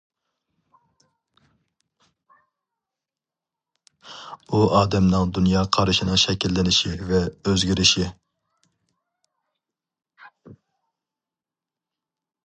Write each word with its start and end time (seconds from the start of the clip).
ئۇ 4.49 4.61
ئادەمنىڭ 4.79 5.35
دۇنيا 5.37 5.63
قارىشىنىڭ 5.77 6.19
شەكىللىنىشى 6.23 6.95
ۋە 7.11 7.21
ئۆزگىرىشى. 7.51 8.09